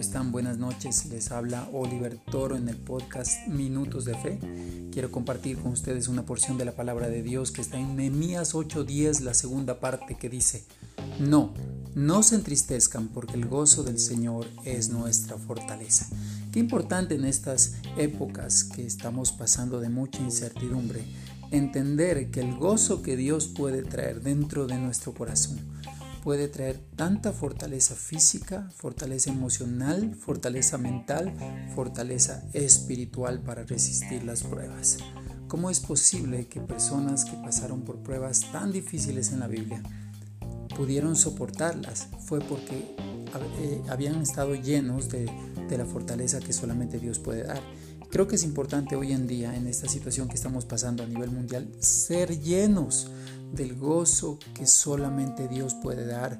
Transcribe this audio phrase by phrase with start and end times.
[0.00, 0.32] están?
[0.32, 1.04] Buenas noches.
[1.06, 4.38] Les habla Oliver Toro en el podcast Minutos de Fe.
[4.90, 8.54] Quiero compartir con ustedes una porción de la palabra de Dios que está en Nehemías
[8.54, 10.64] 8:10, la segunda parte que dice:
[11.20, 11.52] No,
[11.94, 16.06] no se entristezcan porque el gozo del Señor es nuestra fortaleza.
[16.50, 21.04] Qué importante en estas épocas que estamos pasando de mucha incertidumbre
[21.50, 25.58] entender que el gozo que Dios puede traer dentro de nuestro corazón
[26.28, 31.32] puede traer tanta fortaleza física, fortaleza emocional, fortaleza mental,
[31.74, 34.98] fortaleza espiritual para resistir las pruebas.
[35.46, 39.82] ¿Cómo es posible que personas que pasaron por pruebas tan difíciles en la Biblia
[40.76, 42.08] pudieron soportarlas?
[42.26, 42.94] Fue porque
[43.60, 45.30] eh, habían estado llenos de,
[45.66, 47.62] de la fortaleza que solamente Dios puede dar.
[48.10, 51.30] Creo que es importante hoy en día, en esta situación que estamos pasando a nivel
[51.30, 53.10] mundial, ser llenos
[53.52, 56.38] del gozo que solamente Dios puede dar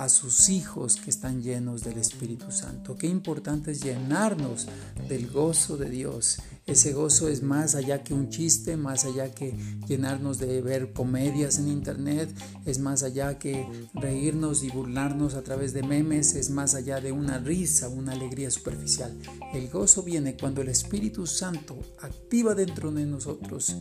[0.00, 2.96] a sus hijos que están llenos del Espíritu Santo.
[2.96, 4.66] Qué importante es llenarnos
[5.08, 6.38] del gozo de Dios.
[6.64, 9.54] Ese gozo es más allá que un chiste, más allá que
[9.86, 12.30] llenarnos de ver comedias en internet,
[12.64, 17.12] es más allá que reírnos y burlarnos a través de memes, es más allá de
[17.12, 19.14] una risa, una alegría superficial.
[19.52, 23.76] El gozo viene cuando el Espíritu Santo activa dentro de nosotros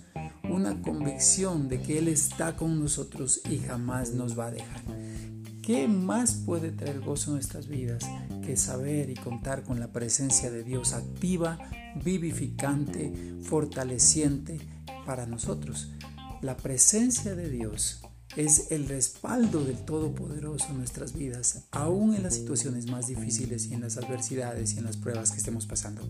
[0.50, 4.82] una convicción de que Él está con nosotros y jamás nos va a dejar.
[5.62, 8.04] ¿Qué más puede traer gozo en nuestras vidas
[8.44, 11.60] que saber y contar con la presencia de Dios activa,
[12.04, 14.60] vivificante, fortaleciente
[15.06, 15.92] para nosotros?
[16.42, 18.02] La presencia de Dios
[18.36, 23.74] es el respaldo del Todopoderoso en nuestras vidas, aún en las situaciones más difíciles y
[23.74, 26.02] en las adversidades y en las pruebas que estemos pasando.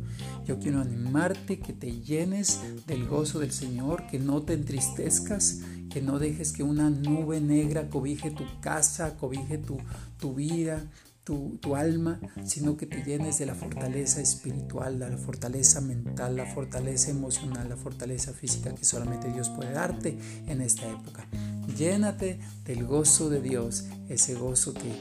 [0.45, 6.01] Yo quiero animarte que te llenes del gozo del Señor, que no te entristezcas, que
[6.01, 10.85] no dejes que una nube negra cobije tu casa, cobije tu, vida,
[11.23, 16.45] tu, alma, sino que te llenes de la fortaleza espiritual, de la fortaleza mental, la
[16.45, 20.17] fortaleza emocional, la fortaleza física que solamente Dios puede darte
[20.47, 21.27] en esta época.
[21.79, 24.91] Llénate del gozo de Dios, ese gozo que,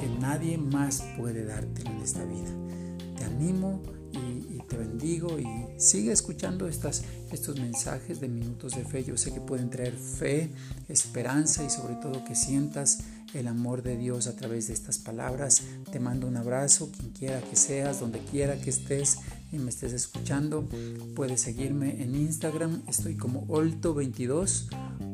[0.00, 2.50] que nadie más puede darte en esta vida.
[3.16, 3.80] Te animo
[4.10, 5.46] y, te bendigo y
[5.78, 9.04] sigue escuchando estas, estos mensajes de minutos de fe.
[9.04, 10.50] Yo sé que pueden traer fe,
[10.88, 15.62] esperanza y sobre todo que sientas el amor de Dios a través de estas palabras.
[15.92, 19.18] Te mando un abrazo, quien quiera que seas, donde quiera que estés
[19.52, 20.66] y me estés escuchando.
[21.14, 24.68] Puedes seguirme en Instagram, estoy como Olto22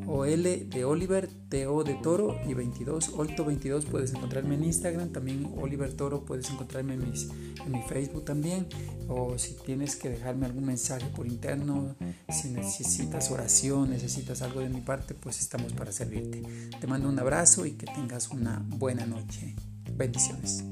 [0.06, 5.10] o L de Oliver, TO de Toro y 22, Olto 22 puedes encontrarme en Instagram,
[5.10, 8.66] también Oliver Toro puedes encontrarme en, en mi Facebook también,
[9.06, 11.94] o si tienes que dejarme algún mensaje por interno,
[12.30, 16.42] si necesitas oración, necesitas algo de mi parte, pues estamos para servirte.
[16.80, 19.54] Te mando un abrazo y que tengas una buena noche.
[19.94, 20.64] Bendiciones.